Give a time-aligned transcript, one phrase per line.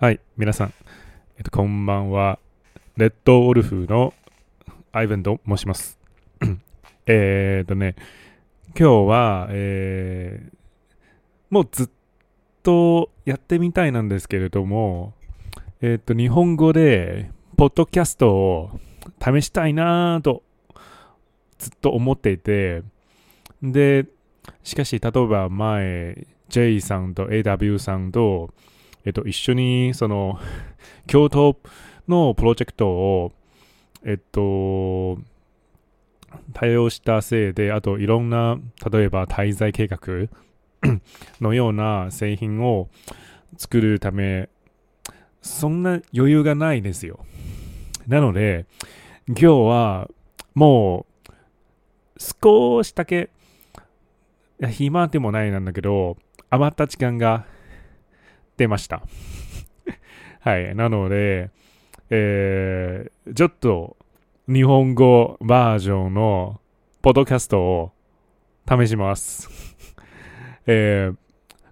[0.00, 0.74] はい、皆さん、
[1.38, 2.40] えっと、こんばんは。
[2.96, 4.12] レッドオルフの
[4.90, 6.00] アイヴンと申します。
[7.06, 7.94] えっとね、
[8.76, 10.54] 今日は、えー
[11.48, 11.88] もうずっ
[12.64, 15.14] とやってみたいなんですけれども、
[15.80, 18.80] えっと、日本語で、ポッドキャストを
[19.22, 20.42] 試したいなぁと、
[21.58, 22.82] ずっと思っていて、
[23.62, 24.06] で、
[24.64, 28.52] しかし、例えば前、J さんと AW さんと、
[29.04, 30.38] えっと、一緒に、その、
[31.06, 31.58] 京都
[32.08, 33.32] のプロジェクトを、
[34.04, 35.18] えっと、
[36.52, 38.58] 対応したせいで、あといろんな、
[38.90, 39.98] 例えば滞在計画
[41.40, 42.88] のような製品を
[43.56, 44.48] 作るため、
[45.42, 47.24] そんな余裕がないですよ。
[48.06, 48.66] なので、
[49.28, 50.10] 今日は
[50.54, 51.24] もう
[52.18, 53.30] 少しだけ、
[54.66, 56.16] 暇でもないなんだけど、
[56.50, 57.46] 余った時間が
[58.56, 59.02] 出ました。
[60.40, 60.74] はい。
[60.74, 61.50] なので、
[62.10, 63.96] えー、ちょっと
[64.46, 66.60] 日本語バージョンの
[67.02, 67.92] ポッドキャストを
[68.68, 69.48] 試します。
[70.66, 71.16] えー、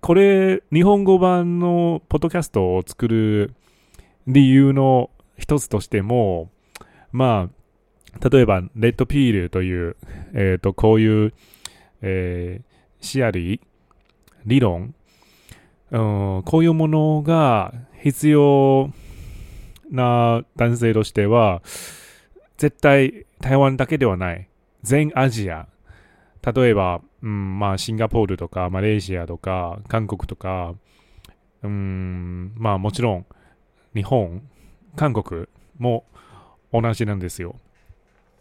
[0.00, 3.54] これ、日本語版のポッドキャストを作る
[4.26, 6.50] 理由の一つとしても、
[7.10, 9.96] まあ、例えば、レッドピールという、
[10.34, 11.32] えっ、と、こういう、
[12.02, 13.60] えー、シアリー、
[14.46, 14.94] 理論、
[15.90, 17.72] うん、こういうものが
[18.02, 18.90] 必要
[19.90, 21.62] な男性としては、
[22.58, 24.48] 絶対台湾だけではない。
[24.82, 25.68] 全アジア。
[26.54, 30.74] 例えば、うん、まあ、シンガポールとか、マレーシアとか、韓国とか、
[31.62, 33.26] うん、まあ、もちろん、
[33.94, 34.42] 日本、
[34.96, 35.46] 韓国
[35.78, 36.04] も
[36.72, 37.56] 同じなんですよ。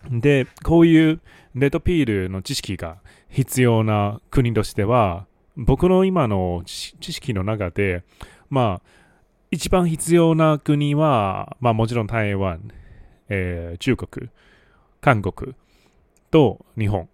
[0.09, 1.22] で、こういう
[1.56, 2.98] レッドピールの知識が
[3.30, 5.26] 必要な国としては、
[5.58, 8.03] 僕の今の知識の中で、
[8.50, 8.89] まあ、
[9.50, 12.69] 一番必要な国は、まあもちろん台湾、
[13.27, 14.30] えー中国、
[15.02, 15.55] 韓国
[16.30, 17.09] と日本。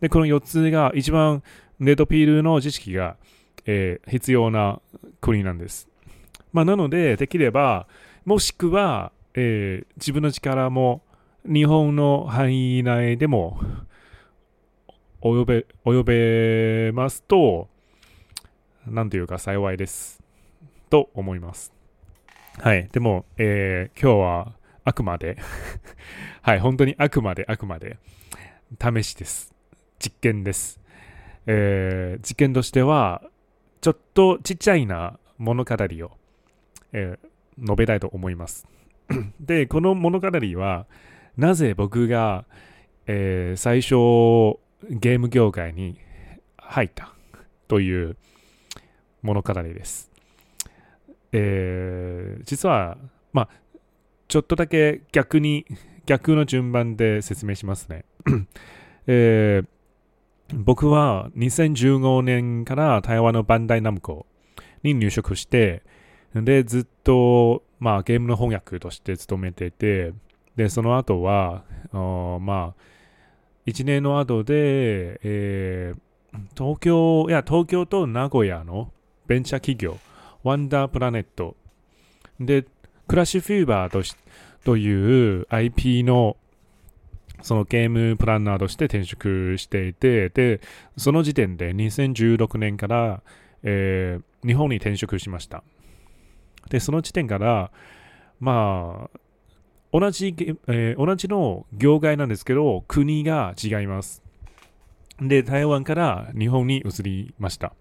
[0.00, 1.42] で、この4つが一番
[1.80, 3.16] レッドピールの知識が、
[3.64, 4.80] えー必要な
[5.22, 5.88] 国なんです。
[6.52, 7.86] まあなので、できれば、
[8.26, 11.02] もしくは、えー自分の力も
[11.46, 13.58] 日本の範囲内でも
[15.22, 17.68] 及べ、及べますと、
[18.86, 20.20] なんというか幸いです。
[20.90, 21.72] と思います。
[22.58, 22.88] はい。
[22.92, 24.52] でも、えー今日は
[24.84, 25.36] あくまで、
[26.42, 27.98] はい、本当にあくまであくまで、
[28.80, 29.54] 試しです。
[30.00, 30.80] 実験です。
[31.46, 33.22] えー実験としては、
[33.80, 36.10] ちょっとちっちゃいな物語を、
[36.92, 37.28] えー
[37.62, 38.66] 述べたいと思います。
[39.38, 40.28] で、この物語
[40.58, 40.86] は、
[41.36, 42.44] なぜ僕が、
[43.06, 44.58] えー最初、
[44.90, 45.98] ゲーム業界に
[46.56, 47.12] 入った
[47.68, 48.16] という
[49.22, 50.10] 物語です。
[51.32, 52.98] えー実は、
[53.32, 53.48] まあ、
[54.28, 55.66] ちょっとだけ逆に、
[56.06, 58.04] 逆の順番で説明しますね。
[59.06, 59.66] えー
[60.54, 64.26] 僕は2015年から台湾のバンダイナムコ
[64.82, 65.82] に入職して、
[66.34, 70.12] で、ずっと、まあ、ゲームの翻訳として勤めてて、
[70.56, 72.82] で、その後は、まあ、
[73.66, 76.00] 1年の後で、えー
[76.56, 78.90] 東京、いや、東京と名古屋の
[79.26, 79.98] ベンチャー企業、
[80.42, 81.56] ワンダープラネット
[82.40, 82.64] で、
[83.06, 84.16] クラッシュフィーバーとし
[84.64, 86.38] という IP の
[87.42, 90.60] そのゲームプランナーとして転職していて、で、
[90.96, 93.22] その時点で2016年から、
[93.62, 95.62] えー日本に転職しました。
[96.68, 97.70] で、その時点から、
[98.40, 99.18] まあ、
[99.92, 100.34] 同じ、
[100.68, 104.22] えー同じの業界なんですけど、国が違います。
[105.20, 107.74] で、台湾から日本に移りました。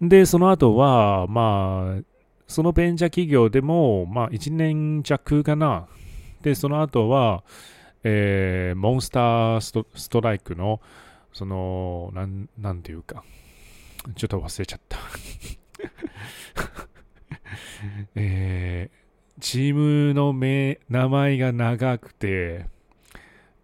[0.00, 2.02] で、その後は、まあ、
[2.46, 5.86] そのベンチャー企業でも、まあ、1年弱かな。
[6.42, 7.44] で、その後は、
[8.02, 10.80] えーモンスターストストライクの、
[11.32, 13.24] その、なん、なんていうか、
[14.14, 14.96] ちょっと忘れちゃった。
[18.14, 19.05] えー
[19.46, 19.74] チー
[20.08, 22.66] ムの名前が長くて、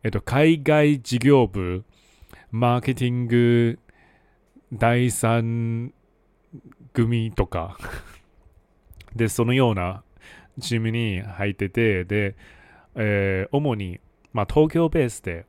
[0.05, 1.82] えっと、海外事業部、
[2.52, 3.81] マーケティング
[4.73, 5.93] 第三
[6.93, 7.76] 組とか、
[9.17, 10.05] で、そのような
[10.61, 12.37] チームに入ってて、で、
[12.94, 13.99] えー主に、
[14.32, 15.46] まあ、東京ベースで、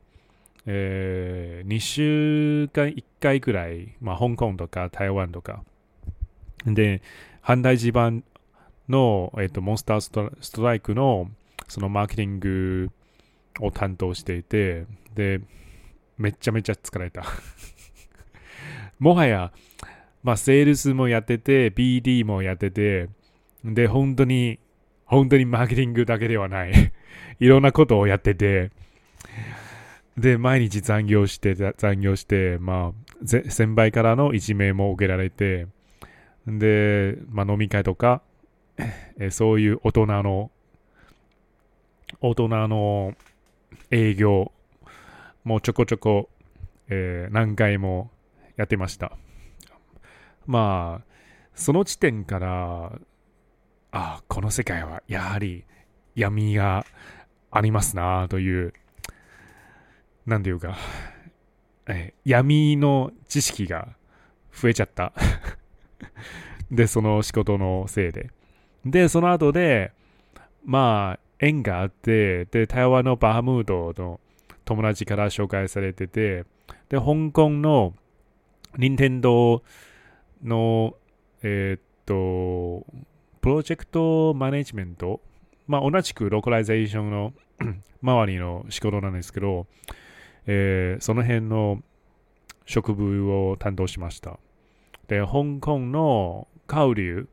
[0.66, 5.62] え2週間1回くらい、まあ、香港とか台湾とか、
[6.66, 7.02] で、
[7.40, 8.24] 反対地盤
[8.88, 11.30] の、えっとモンスターストラストライクの
[11.68, 12.90] そのマーケティング
[13.60, 15.40] を担当していて、で、
[16.18, 17.24] めちゃめちゃ疲れた。
[18.98, 19.52] もはや、
[20.22, 23.08] まあ、セールスもやってて、BD もやってて、
[23.64, 24.58] で、本当に、
[25.04, 26.72] 本当にマーケティングだけではない。
[27.40, 28.70] いろんなことをやってて、
[30.16, 32.92] で、毎日残業して、残業して、ま
[33.22, 35.66] あ、先輩からのいじめも受けられて、
[36.46, 38.22] で、まあ、飲み会とか、
[39.18, 40.50] えそういう大人の、
[42.20, 43.14] 大人の
[43.90, 44.52] 営業
[45.44, 46.28] もちょこちょこ、
[46.88, 48.10] えー、何回も
[48.56, 49.16] やってました。
[50.46, 51.04] まあ、
[51.54, 52.92] その時点から、
[53.92, 55.64] あこの世界はやはり
[56.16, 56.84] 闇が
[57.52, 58.74] ありますなという、
[60.26, 60.76] なんていうか、
[61.86, 63.94] え闇の知識が
[64.52, 65.12] 増えちゃった
[66.70, 68.30] で、その仕事のせいで。
[68.84, 69.92] で、その後で、
[70.64, 74.20] まあ、縁があって、で、台湾のバハムートの
[74.64, 76.44] 友達から紹介されてて、
[76.88, 77.94] で、香港の
[78.76, 79.62] 任天堂
[80.42, 80.96] の、
[81.42, 82.86] えー、っと、
[83.40, 85.20] プロジェクトマネジメント、
[85.66, 87.32] まあ、同じくローカライゼーションの
[88.02, 89.66] 周りの仕事なんですけど、
[90.46, 91.82] えー、その辺の
[92.66, 94.38] 職務を担当しました。
[95.08, 97.28] で、香港のカウリュウ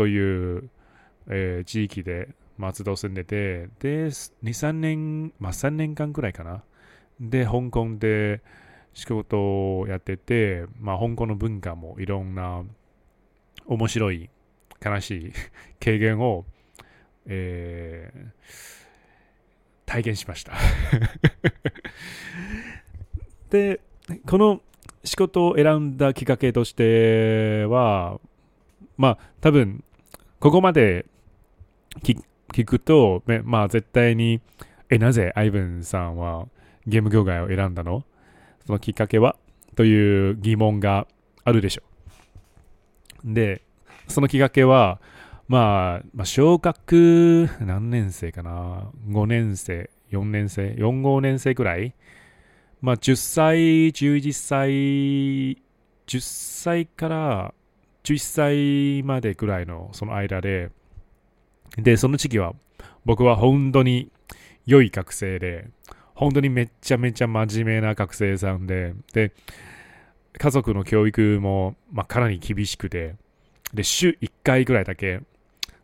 [0.00, 0.70] という、
[1.26, 6.62] えー、地域で松戸住んでて、で、2、3年、まあ3年間くらいかな。
[7.20, 8.40] で、香港で
[8.94, 12.62] 仕事をやってて、まあ香港の文化もいろんな
[13.66, 14.30] 面白い、
[14.82, 15.32] 悲しい
[15.80, 16.46] 経験を、
[17.26, 18.30] えー、
[19.84, 20.54] 体験しました
[23.50, 23.80] で、
[24.26, 24.62] この
[25.04, 28.18] 仕事を選んだきっかけとしては、
[28.96, 29.84] まあ多分、
[30.40, 31.04] ここまで
[32.02, 34.40] 聞くと、まあ絶対に、
[34.88, 36.48] え、なぜアイブンさんは
[36.86, 38.04] ゲーム業界を選んだの？
[38.66, 39.36] そのきっかけは？
[39.76, 41.06] という疑問が
[41.44, 41.82] あるでしょ
[43.24, 43.34] う。
[43.34, 43.60] で、
[44.08, 44.98] そのきっかけは、
[45.46, 51.92] まあ、まあ、小学何年生かな ?5 年生、4年生、4、5年生くらい？
[52.80, 53.58] まあ、10歳、
[53.88, 54.70] 11歳、
[56.06, 57.54] 10歳から
[58.14, 60.70] 11歳までくらいのその間で、
[61.76, 62.54] で、その時期は
[63.04, 64.10] 僕は本当に
[64.66, 65.68] 良い学生で、
[66.14, 69.32] 本当にめちゃめちゃ真面目な学生さんで、で、
[70.36, 73.14] 家族の教育も、まあ、かなり厳しくて、
[73.72, 75.20] で、週1回ぐらいだけ、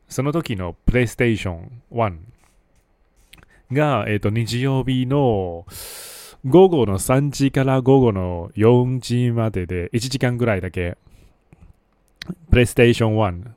[0.09, 2.17] その時のプレイステーション1
[3.73, 5.65] が、えっ、ー、と、日曜日の
[6.45, 10.97] 午後の3時から午後の4時までで1時間ぐらいだけ、
[12.51, 13.51] プレイステーション1、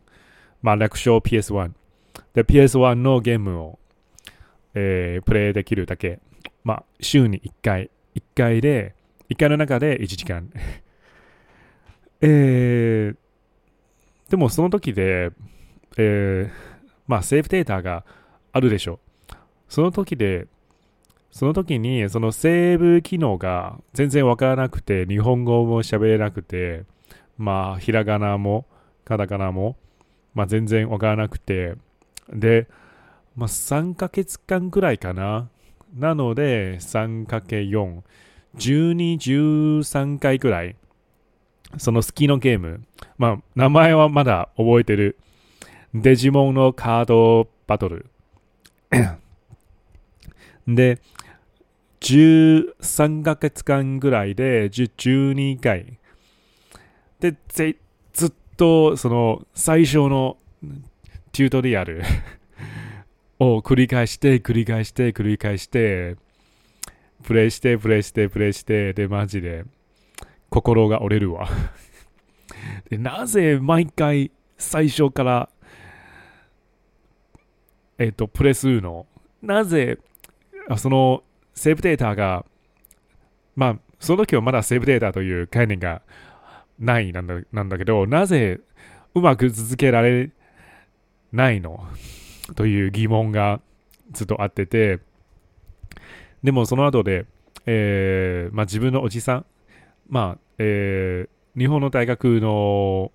[0.62, 1.72] まあ、略称 PS1
[2.34, 3.80] で、PS1 のゲームを、
[4.74, 6.20] えー、プレイできるだけ。
[6.64, 7.90] まあ、週に1回。
[8.16, 8.96] 1回で、
[9.30, 10.52] 1回の中で1時間。
[12.22, 13.16] えー、
[14.30, 15.32] でもその時で、
[15.98, 16.52] えー、
[17.08, 18.04] まあ、セーブデータが
[18.52, 19.00] あるでしょ
[19.32, 19.36] う。
[19.70, 20.48] その時で、
[21.32, 26.86] その時に、そのセーブ機能が全然わからなくて、日本語も喋れなくて、
[27.40, 28.66] まあ、ひらがなも、
[29.06, 29.78] カタカナも、
[30.36, 31.76] まあ、全然わからなくて、
[32.32, 32.68] で、
[33.36, 35.50] まあ、3ヶ月間くらいかな。
[35.96, 38.02] なので、3×4、
[38.58, 40.76] 12、13回くらい、
[41.78, 42.84] その好きのゲーム、
[43.18, 45.18] まあ、名前はまだ覚えてる。
[45.94, 48.08] デジモンのカードバトル。
[50.68, 51.00] で、
[52.02, 55.99] 13ヶ月間ぐらいで12回。
[57.20, 57.76] で、ぜ
[58.14, 60.38] ずっとその最初の
[61.32, 62.02] テュートリアル
[63.40, 66.18] を繰り返して繰り返して繰り返して
[67.24, 69.64] プレイしてプレイしてプレイしてでマジで
[70.50, 71.48] 心が折れるわ。
[72.90, 75.50] でなぜ毎回最初から
[77.98, 79.06] えっ、ー、とプレスの
[79.42, 80.00] なぜ
[80.78, 81.24] その
[81.54, 82.46] セーブデータが
[83.56, 86.02] まあその時はまだセーブデータという概念が
[86.80, 88.60] ないなんだなんだけどなぜ
[89.14, 90.32] うまく続けられ
[91.32, 91.86] ないの？
[92.56, 93.62] という疑問が
[94.12, 95.00] ずっとあってて、
[96.44, 97.26] でもその後で、
[97.66, 99.46] えー、まあ、自分のおじさん、
[100.08, 103.12] まあ、えー、日本の大学の、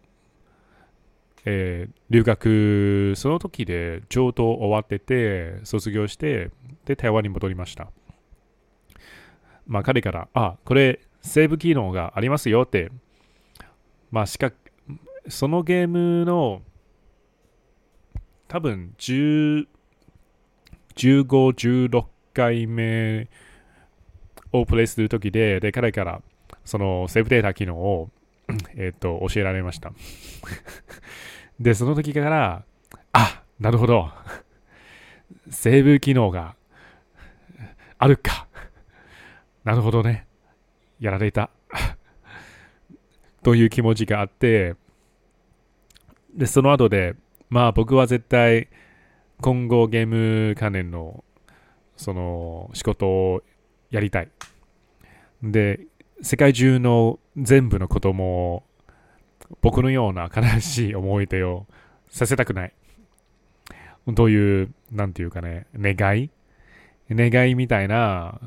[1.45, 6.51] えー、留学、その時で上等終わってて、卒業して、
[6.85, 7.91] で、台湾に戻りました。
[9.67, 12.93] まあ、彼から、あ、これ、セーブ機能がありますよって、
[14.15, 14.53] まあ、しか、
[15.29, 16.63] そのゲームの、
[18.47, 19.67] 多分10
[20.95, 23.29] 15、16回目
[24.53, 26.23] をプレイするときで、で、彼から
[26.65, 28.09] そのセーブデータ機能を、
[28.77, 29.91] えっ、と、教えられました。
[31.59, 32.65] で、その時から、
[33.13, 34.13] あ、なるほど。
[35.51, 36.55] セーブ機能が
[37.99, 38.47] あるか。
[39.65, 40.29] なるほどね。
[41.01, 41.51] やられた。
[43.45, 44.75] という気持ちがあって、
[46.35, 47.15] で、その後で、
[47.51, 48.69] まあ僕は絶対
[49.41, 50.07] 今後ゲー
[50.49, 51.23] ム関連の
[51.97, 53.43] その仕事を
[53.91, 54.31] やりたい。
[55.43, 55.81] で、
[56.23, 58.63] 世界中の全部の子供を
[59.61, 61.67] 僕のような悲しい思い出を
[62.09, 62.73] させたくない。
[64.09, 66.31] どういう、なんていうかね、願い
[67.11, 68.41] 願いみたいな、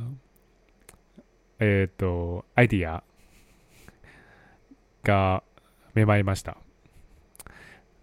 [1.59, 3.03] えっ、ー、と、アイディア
[5.07, 5.41] が
[5.95, 6.57] 芽生えました。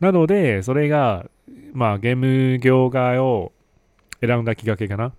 [0.00, 1.30] なので、それが、
[1.72, 3.52] まあ、ゲーム業界を
[4.20, 5.14] 選んだきっかけかな。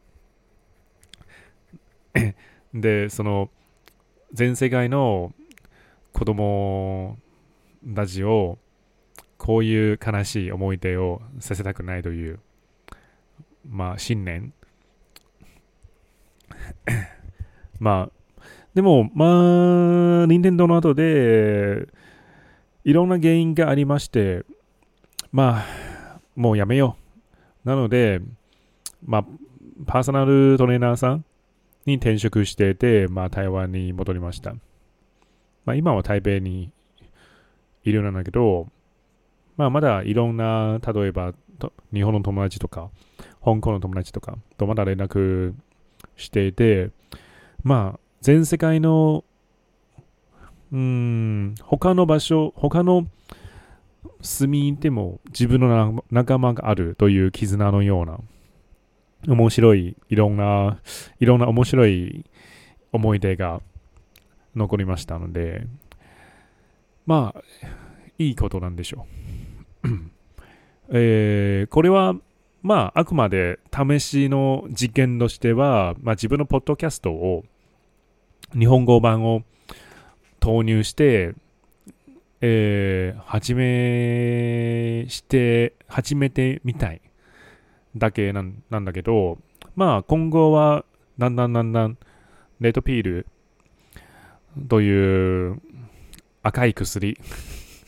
[2.74, 3.50] で、その、
[4.34, 5.34] 全世界の
[6.12, 7.18] 子供
[7.96, 8.58] たちを、
[9.38, 12.40] こういう悲しい思い出をさせたくないという、
[13.68, 14.54] まあ、信念。
[17.80, 18.25] まあ、
[18.76, 21.88] でも、まあ、任天堂の後で、
[22.84, 24.44] いろんな原因がありまして、
[25.32, 26.98] まあ、もうやめよ
[27.66, 27.70] う。
[27.70, 28.20] なので、
[29.06, 29.26] まあ、
[29.86, 31.26] パーソナルトレーナーさん
[31.86, 34.56] に転職してて、まあ、台湾に戻りました。
[35.64, 36.70] まあ、今は台北に
[37.86, 38.68] いるなんだけど、
[39.56, 41.34] まあ、まだいろんな、例えば、
[41.94, 42.90] 日本の友達とか、
[43.42, 45.54] 香港の友達とかとまだ連絡
[46.18, 46.90] していて、
[47.64, 49.24] まあ、全世界の、
[50.74, 53.06] うん、他の場所、他の
[54.22, 58.18] 住みでも自分の仲間があるという絆のような
[59.32, 60.80] 面白いいろんな
[61.20, 62.26] いろんな面白い
[62.92, 63.62] 思い出が
[64.56, 65.68] 残りましたので
[67.06, 67.68] まあ
[68.18, 69.06] いいことなんでしょ
[69.84, 69.88] う、
[70.90, 72.16] えー、これは
[72.64, 77.44] まああくまで試しの実験としては、まあ、自分のポッドキャストを
[78.54, 79.44] 日本語版を
[80.40, 81.36] 投入して
[82.48, 87.02] えー、始めして、始めてみたい
[87.96, 89.40] だけなんなんだけど、
[89.76, 90.86] まあ今後は
[91.18, 91.98] だんだんだんだん
[92.60, 93.28] レッドピール
[94.68, 95.60] という
[96.44, 97.18] 赤い薬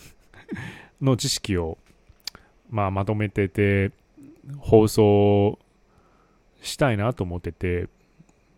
[1.02, 1.78] の知識を、
[2.72, 3.92] まあ、まとめてて
[4.58, 5.60] 放送
[6.62, 7.90] したいなと思ってて、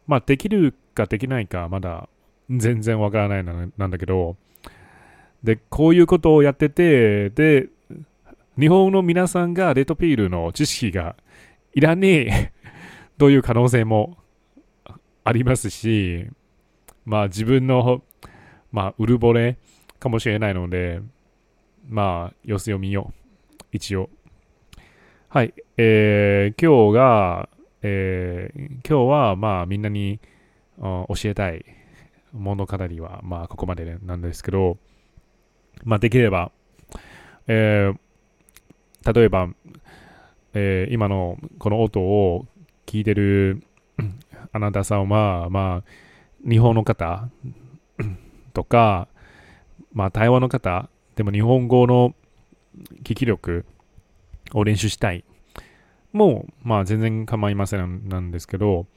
[0.08, 2.10] まあできるかできないかまだ
[2.50, 4.36] 全然わからないなんだけど、
[5.44, 7.68] で、こういうことをやってて、で、
[8.60, 11.15] 日本の皆さんがレッドピールの知識が
[11.74, 12.51] いらねえ
[13.18, 14.18] という可能性も
[15.24, 16.25] ありますし、
[17.06, 18.01] まあ自分の、
[18.72, 19.58] まあ、うるぼれ
[20.00, 21.01] かもしれないので、
[21.88, 23.13] まあ、様子を見よ
[23.62, 23.65] う。
[23.72, 24.10] 一応。
[25.29, 25.53] はい。
[25.77, 27.50] えー、今日が、
[27.82, 30.20] えー、今日は、まあ、みんなに
[30.79, 31.65] 教えたい
[32.33, 34.77] 物語は、まあ、ここまでなんですけど、
[35.83, 36.51] まあ、できれば、
[37.48, 39.50] えー、例えば、
[40.53, 42.45] えー、今のこの音を
[42.86, 43.63] 聞いてる
[44.51, 47.29] あなたさんは、まあ、日本の方
[48.53, 49.07] とか、
[49.93, 52.15] まあ、台湾の方、でも日本語の
[53.03, 53.65] 聞き力
[54.53, 55.24] を練習したい。
[56.12, 58.88] もう、まあ、全然構いませんなんですけど、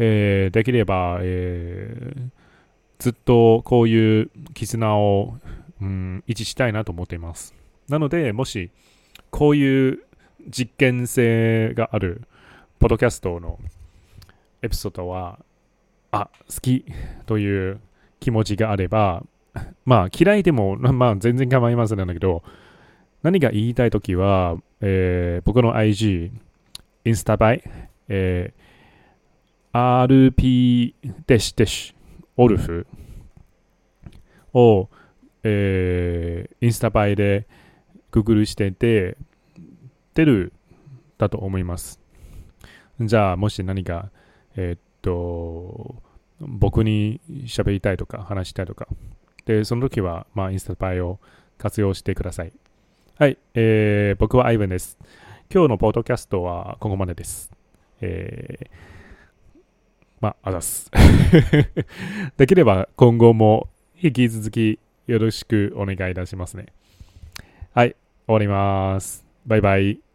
[0.00, 2.30] えー、できれば、えー、
[2.98, 5.34] ずっとこういう絆を
[5.80, 7.54] うん、維持したいなと思っています。
[7.88, 8.70] なので、もし、
[9.30, 10.00] こういう
[10.48, 12.22] 実験性がある、
[12.78, 13.58] ポッドキャストの
[14.62, 15.38] エピソードは、
[16.10, 16.84] あ、好き
[17.26, 17.80] という
[18.20, 19.24] 気持ちがあれば、
[19.84, 22.42] まあ、嫌いでも、まあ、全然構いませんなんだけど、
[23.22, 26.30] 何が言いたいときは、えー、僕の IG、
[27.04, 27.62] インスタバイ、
[28.08, 28.52] え、
[29.72, 30.94] RP
[31.26, 31.94] デシデシ、
[32.36, 32.86] オルフ？
[34.52, 34.88] を、
[35.44, 37.46] えー、インスタ映えで
[38.10, 39.16] ググルしてて、
[40.14, 40.52] 出る
[41.18, 42.00] だと思います。
[43.00, 44.10] じゃあ、もし何か、
[44.56, 46.02] えー、っと、
[46.40, 48.88] 僕に喋りたいとか話したいとか、
[49.44, 51.20] で、その時は、まあ、インスタ映えを
[51.58, 52.52] 活用してください。
[53.18, 54.98] はい、えー、僕はアイブンです。
[55.52, 57.52] 今日のポッドキャストはここまでです。
[58.00, 58.68] えー、
[60.20, 60.90] まあ、あざす。
[62.36, 63.68] できれば今後も
[64.00, 66.66] 引き続きよろしくお願いいたしますね。
[67.74, 67.96] はい、
[68.26, 69.26] 終わります。
[69.46, 70.09] バイバイ。